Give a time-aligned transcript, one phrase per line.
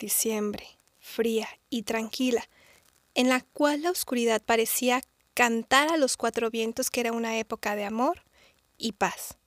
[0.00, 0.66] diciembre,
[0.98, 2.48] fría y tranquila,
[3.14, 5.02] en la cual la oscuridad parecía
[5.34, 8.24] cantar a los cuatro vientos que era una época de amor
[8.76, 9.38] y paz,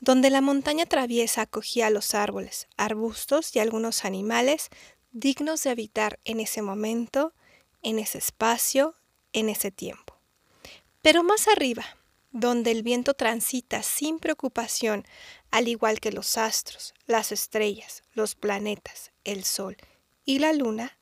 [0.00, 4.70] donde la montaña traviesa acogía a los árboles, arbustos y algunos animales
[5.12, 7.34] dignos de habitar en ese momento,
[7.82, 8.94] en ese espacio,
[9.32, 10.18] en ese tiempo.
[11.02, 11.84] Pero más arriba,
[12.32, 15.04] donde el viento transita sin preocupación,
[15.50, 19.76] al igual que los astros, las estrellas, los planetas, el sol
[20.26, 20.98] y la luna,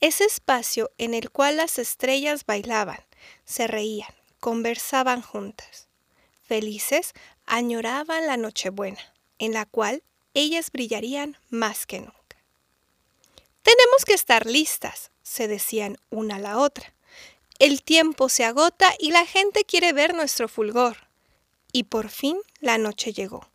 [0.00, 3.04] ese espacio en el cual las estrellas bailaban,
[3.44, 5.88] se reían, conversaban juntas.
[6.46, 7.12] Felices,
[7.44, 10.02] añoraban la Nochebuena, en la cual
[10.32, 12.14] ellas brillarían más que nunca.
[13.62, 16.94] Tenemos que estar listas, se decían una a la otra.
[17.58, 21.08] El tiempo se agota y la gente quiere ver nuestro fulgor.
[21.72, 23.48] Y por fin la noche llegó.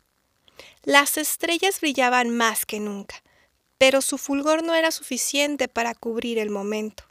[0.84, 3.22] Las estrellas brillaban más que nunca,
[3.78, 7.04] pero su fulgor no era suficiente para cubrir el momento.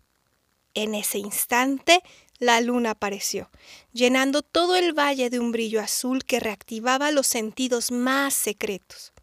[0.73, 2.02] En ese instante,
[2.39, 3.49] la luna apareció,
[3.94, 9.13] llenando todo el valle de un brillo azul que reactivaba los sentidos más secretos.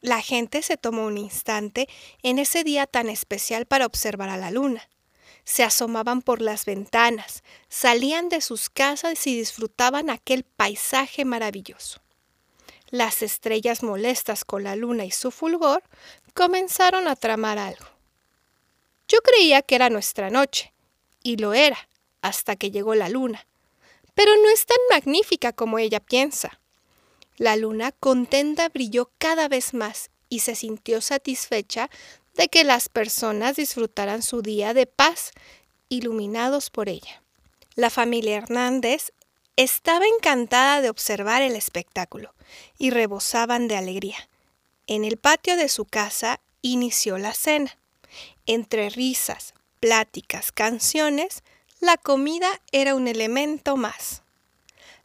[0.00, 1.88] La gente se tomó un instante
[2.22, 4.88] en ese día tan especial para observar a la luna
[5.44, 12.00] se asomaban por las ventanas, salían de sus casas y disfrutaban aquel paisaje maravilloso.
[12.94, 15.82] Las estrellas molestas con la luna y su fulgor
[16.32, 17.86] comenzaron a tramar algo.
[19.08, 20.72] Yo creía que era nuestra noche,
[21.20, 21.88] y lo era,
[22.22, 23.48] hasta que llegó la luna.
[24.14, 26.60] Pero no es tan magnífica como ella piensa.
[27.36, 31.90] La luna contenta brilló cada vez más y se sintió satisfecha
[32.34, 35.32] de que las personas disfrutaran su día de paz,
[35.88, 37.24] iluminados por ella.
[37.74, 39.10] La familia Hernández
[39.56, 42.34] estaba encantada de observar el espectáculo
[42.78, 44.28] y rebosaban de alegría.
[44.86, 47.76] En el patio de su casa inició la cena.
[48.46, 51.42] Entre risas, pláticas, canciones,
[51.80, 54.22] la comida era un elemento más.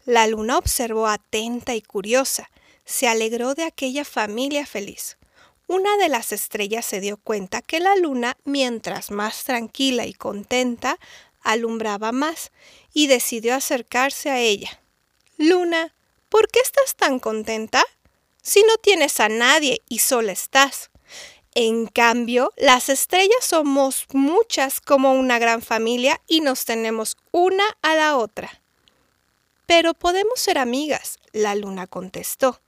[0.06, 2.50] La luna observó atenta y curiosa,
[2.85, 5.19] se alegró de aquella familia feliz
[5.69, 10.97] una de las estrellas se dio cuenta que la luna, mientras más tranquila y contenta,
[11.51, 12.51] alumbraba más
[12.93, 14.79] y decidió acercarse a ella.
[15.37, 15.95] Luna,
[16.29, 17.83] ¿por qué estás tan contenta?
[18.41, 20.89] Si no tienes a nadie y sola estás.
[21.55, 27.95] En cambio, las estrellas somos muchas como una gran familia y nos tenemos una a
[27.95, 28.61] la otra.
[29.66, 32.61] Pero podemos ser amigas, la luna contestó.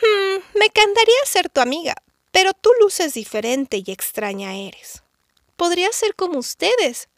[0.00, 1.94] Hmm, me encantaría ser tu amiga,
[2.30, 5.02] pero tú luces diferente y extraña eres.
[5.56, 7.08] Podría ser como ustedes.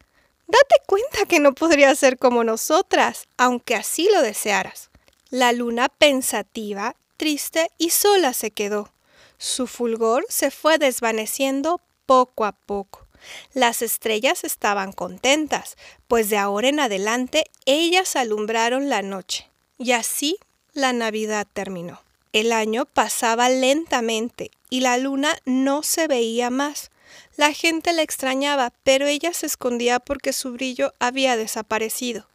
[0.50, 4.91] Date cuenta que no podría ser como nosotras, aunque así lo desearas.
[5.31, 8.93] La luna pensativa, triste y sola se quedó.
[9.38, 13.06] Su fulgor se fue desvaneciendo poco a poco.
[13.53, 15.77] Las estrellas estaban contentas,
[16.09, 19.49] pues de ahora en adelante ellas alumbraron la noche.
[19.78, 20.37] Y así
[20.72, 22.03] la Navidad terminó.
[22.32, 26.91] El año pasaba lentamente y la luna no se veía más.
[27.37, 32.26] La gente la extrañaba, pero ella se escondía porque su brillo había desaparecido.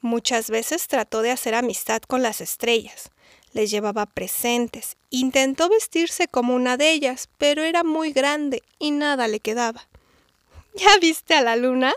[0.00, 3.10] Muchas veces trató de hacer amistad con las estrellas.
[3.52, 4.96] Les llevaba presentes.
[5.08, 9.88] Intentó vestirse como una de ellas, pero era muy grande y nada le quedaba.
[10.74, 11.94] ¿Ya viste a la luna?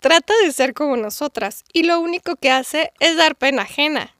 [0.00, 4.14] Trata de ser como nosotras y lo único que hace es dar pena ajena.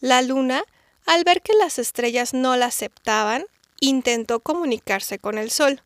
[0.00, 0.64] La luna,
[1.06, 3.44] al ver que las estrellas no la aceptaban,
[3.80, 5.82] intentó comunicarse con el sol.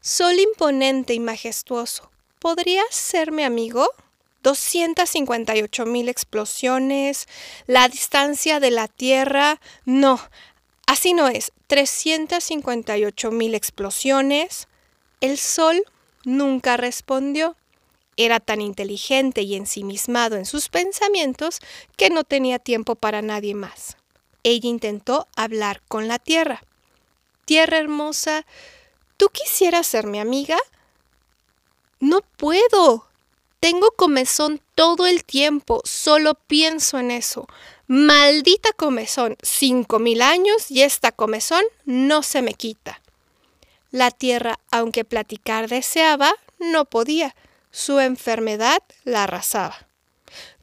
[0.00, 3.88] Sol imponente y majestuoso, ¿podrías ser mi amigo?
[4.42, 7.26] 258 mil explosiones,
[7.66, 9.60] la distancia de la Tierra.
[9.84, 10.20] No,
[10.86, 11.52] así no es.
[11.66, 14.68] 358 mil explosiones.
[15.20, 15.82] El sol
[16.24, 17.56] nunca respondió.
[18.16, 21.60] Era tan inteligente y ensimismado en sus pensamientos
[21.96, 23.96] que no tenía tiempo para nadie más.
[24.44, 26.62] Ella intentó hablar con la Tierra,
[27.44, 28.46] Tierra hermosa,
[29.18, 30.56] ¿tú quisieras ser mi amiga?
[32.00, 33.06] No puedo.
[33.60, 37.46] Tengo comezón todo el tiempo, solo pienso en eso.
[37.88, 43.02] Maldita comezón, cinco mil años y esta comezón no se me quita.
[43.90, 47.34] La tierra, aunque platicar deseaba, no podía.
[47.70, 49.88] Su enfermedad la arrasaba.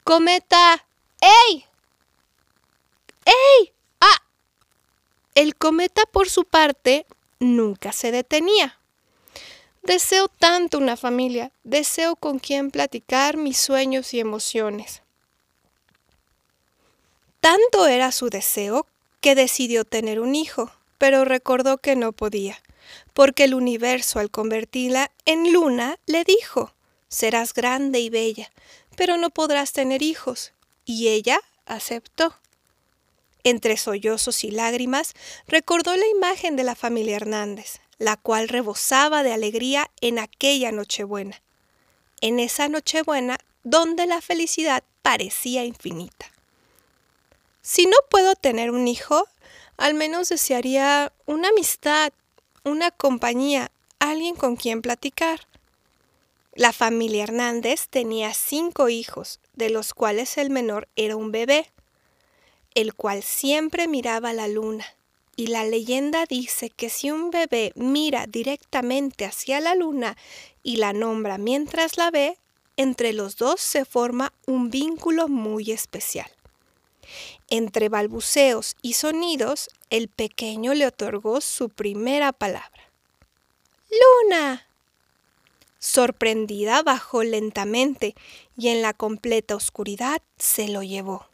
[0.03, 0.85] Cometa.
[1.21, 1.65] ¡Ey!
[3.25, 3.75] ¡Ey!
[5.35, 7.05] El cometa, por su parte,
[7.39, 8.79] nunca se detenía.
[9.83, 15.03] Deseo tanto una familia, deseo con quien platicar mis sueños y emociones.
[17.39, 18.87] Tanto era su deseo
[19.21, 22.59] que decidió tener un hijo, pero recordó que no podía,
[23.13, 26.73] porque el universo al convertirla en luna le dijo,
[27.07, 28.51] serás grande y bella,
[28.95, 30.53] pero no podrás tener hijos.
[30.85, 32.35] Y ella aceptó.
[33.45, 35.13] Entre sollozos y lágrimas,
[35.47, 41.39] recordó la imagen de la familia Hernández, la cual rebosaba de alegría en aquella Nochebuena.
[42.21, 46.25] En esa Nochebuena donde la felicidad parecía infinita.
[47.62, 49.27] Si no puedo tener un hijo,
[49.77, 52.13] al menos desearía una amistad,
[52.63, 53.69] una compañía,
[54.00, 55.41] alguien con quien platicar.
[56.56, 61.71] La familia Hernández tenía cinco hijos, de los cuales el menor era un bebé,
[62.75, 64.86] el cual siempre miraba la luna.
[65.38, 70.16] Y la leyenda dice que si un bebé mira directamente hacia la luna
[70.63, 72.38] y la nombra mientras la ve,
[72.77, 76.30] entre los dos se forma un vínculo muy especial.
[77.50, 82.92] Entre balbuceos y sonidos, el pequeño le otorgó su primera palabra.
[83.89, 84.68] Luna.
[85.80, 88.16] Sorprendida bajó lentamente
[88.57, 91.30] y en la completa oscuridad se lo llevó,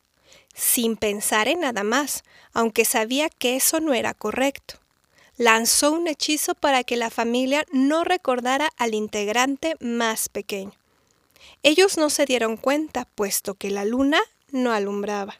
[0.53, 4.75] sin pensar en nada más, aunque sabía que eso no era correcto.
[5.37, 10.73] Lanzó un hechizo para que la familia no recordara al integrante más pequeño.
[11.63, 14.19] Ellos no se dieron cuenta, puesto que la luna
[14.51, 15.39] no alumbraba.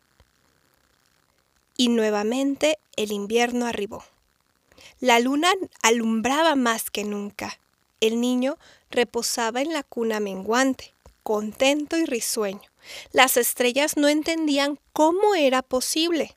[1.77, 4.03] Y nuevamente el invierno arribó.
[4.99, 5.51] La luna
[5.83, 7.59] alumbraba más que nunca.
[7.99, 8.57] El niño
[8.89, 10.93] reposaba en la cuna menguante,
[11.23, 12.70] contento y risueño.
[13.11, 16.35] Las estrellas no entendían cómo era posible.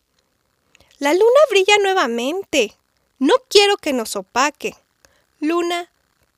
[0.98, 2.74] La luna brilla nuevamente.
[3.18, 4.76] No quiero que nos opaque.
[5.40, 5.90] Luna,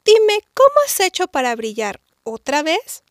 [0.04, 3.02] dime, ¿cómo has hecho para brillar otra vez?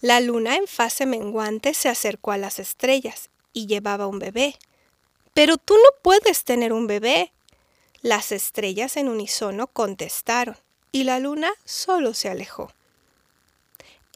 [0.00, 4.56] La luna en fase menguante se acercó a las estrellas y llevaba un bebé.
[5.34, 7.32] Pero tú no puedes tener un bebé.
[8.02, 10.56] Las estrellas en unísono contestaron
[10.92, 12.72] y la luna solo se alejó.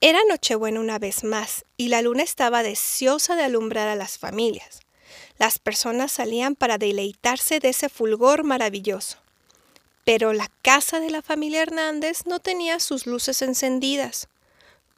[0.03, 4.81] Era Nochebuena una vez más y la luna estaba deseosa de alumbrar a las familias.
[5.39, 9.19] Las personas salían para deleitarse de ese fulgor maravilloso.
[10.07, 14.29] Pero la casa de la familia Hernández no tenía sus luces encendidas.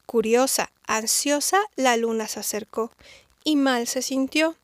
[0.06, 2.92] Curiosa, ansiosa, la luna se acercó
[3.42, 4.54] y mal se sintió,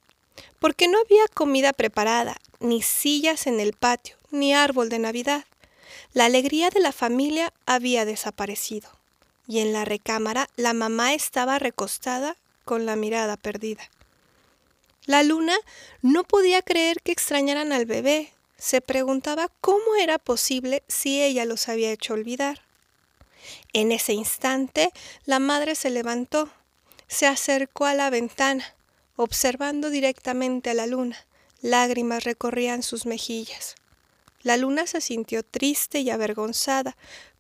[0.61, 5.47] porque no había comida preparada, ni sillas en el patio, ni árbol de Navidad.
[6.13, 8.98] La alegría de la familia había desaparecido
[9.49, 13.91] y en la recámara la mamá estaba recostada con la mirada perdida.
[15.07, 15.57] La luna
[16.03, 18.31] no podía creer que extrañaran al bebé.
[18.59, 22.61] Se preguntaba cómo era posible si ella los había hecho olvidar.
[23.73, 24.93] En ese instante
[25.25, 26.51] la madre se levantó,
[27.07, 28.75] se acercó a la ventana,
[29.17, 31.17] observando directamente a la luna.
[31.63, 33.77] Lágrimas recorrían sus mejillas.
[34.43, 36.97] La luna se sintió triste y avergonzada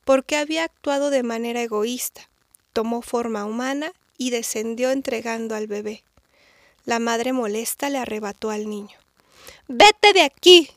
[0.08, 2.30] porque había actuado de manera egoísta.
[2.72, 6.02] Tomó forma humana y descendió entregando al bebé.
[6.86, 8.96] La madre molesta le arrebató al niño.
[9.66, 10.70] Vete de aquí,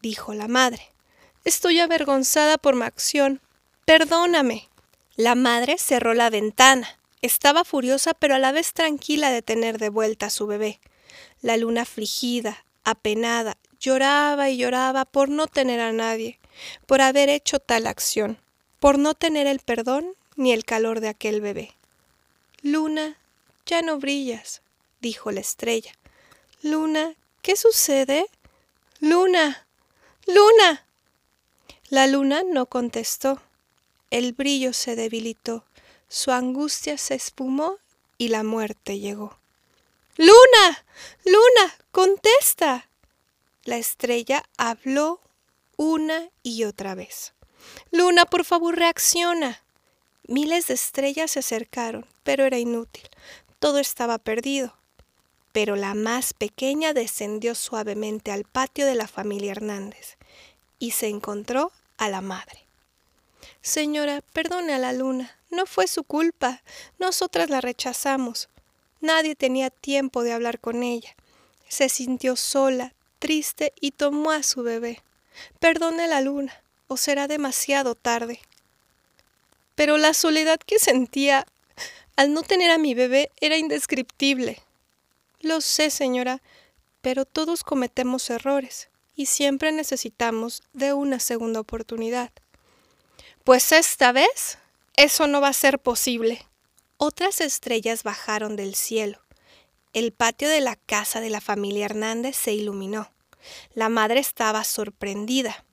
[0.00, 0.88] dijo la madre.
[1.44, 3.42] Estoy avergonzada por mi acción.
[3.84, 4.70] Perdóname.
[5.14, 6.88] La madre cerró la ventana.
[7.20, 10.80] Estaba furiosa pero a la vez tranquila de tener de vuelta a su bebé.
[11.42, 16.40] La luna afligida, apenada, lloraba y lloraba por no tener a nadie,
[16.86, 18.38] por haber hecho tal acción,
[18.80, 21.76] por no tener el perdón ni el calor de aquel bebé.
[22.62, 23.18] Luna,
[23.66, 24.62] ya no brillas,
[25.00, 25.92] dijo la estrella.
[26.62, 28.26] Luna, ¿qué sucede?
[28.98, 29.66] Luna,
[30.26, 30.86] Luna.
[31.88, 33.40] La luna no contestó.
[34.10, 35.64] El brillo se debilitó,
[36.08, 37.78] su angustia se esfumó
[38.18, 39.38] y la muerte llegó.
[40.16, 40.84] Luna,
[41.24, 42.88] Luna, contesta.
[43.64, 45.20] La estrella habló
[45.76, 47.34] una y otra vez.
[47.90, 49.62] Luna, por favor, reacciona.
[50.26, 53.08] Miles de estrellas se acercaron, pero era inútil.
[53.58, 54.74] Todo estaba perdido.
[55.52, 60.16] Pero la más pequeña descendió suavemente al patio de la familia Hernández
[60.78, 62.66] y se encontró a la madre.
[63.60, 65.36] Señora, perdone a la luna.
[65.50, 66.62] No fue su culpa.
[66.98, 68.48] Nosotras la rechazamos.
[69.00, 71.14] Nadie tenía tiempo de hablar con ella.
[71.68, 75.02] Se sintió sola, triste y tomó a su bebé.
[75.58, 78.40] Perdone la luna, o será demasiado tarde.
[79.74, 81.46] Pero la soledad que sentía
[82.16, 84.60] al no tener a mi bebé era indescriptible.
[85.40, 86.42] Lo sé, señora,
[87.00, 92.32] pero todos cometemos errores y siempre necesitamos de una segunda oportunidad.
[93.44, 94.58] Pues esta vez
[94.96, 96.44] eso no va a ser posible.
[96.96, 99.20] Otras estrellas bajaron del cielo
[99.92, 103.10] el patio de la casa de la familia Hernández se iluminó.
[103.74, 105.64] La madre estaba sorprendida.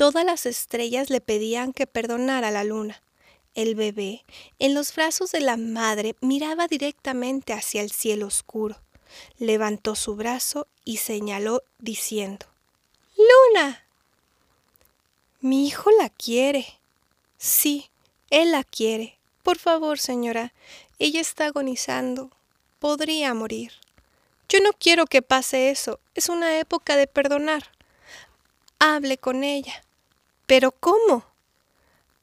[0.00, 3.02] Todas las estrellas le pedían que perdonara a la luna.
[3.54, 4.24] El bebé,
[4.58, 8.80] en los brazos de la madre, miraba directamente hacia el cielo oscuro.
[9.36, 12.46] Levantó su brazo y señaló diciendo,
[13.18, 13.84] Luna.
[15.42, 16.66] Mi hijo la quiere.
[17.36, 17.90] Sí,
[18.30, 19.18] él la quiere.
[19.42, 20.54] Por favor, señora,
[20.98, 22.30] ella está agonizando.
[22.78, 23.72] Podría morir.
[24.48, 26.00] Yo no quiero que pase eso.
[26.14, 27.70] Es una época de perdonar.
[28.78, 29.84] Hable con ella.
[30.50, 31.24] ¿Pero cómo?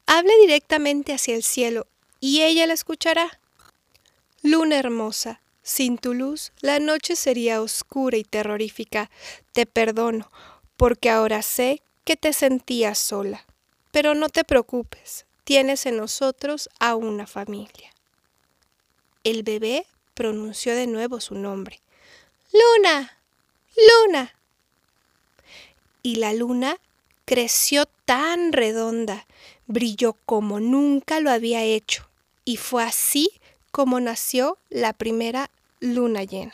[0.05, 1.87] Hable directamente hacia el cielo
[2.19, 3.39] y ella la escuchará.
[4.43, 9.09] Luna hermosa, sin tu luz la noche sería oscura y terrorífica.
[9.53, 10.29] Te perdono,
[10.75, 13.45] porque ahora sé que te sentías sola.
[13.91, 17.93] Pero no te preocupes, tienes en nosotros a una familia.
[19.23, 21.79] El bebé pronunció de nuevo su nombre.
[22.51, 23.21] Luna,
[23.77, 24.35] Luna.
[26.03, 26.77] Y la luna
[27.27, 29.27] creció tan redonda,
[29.65, 32.07] brilló como nunca lo había hecho,
[32.45, 33.29] y fue así
[33.69, 36.53] como nació la primera luna llena.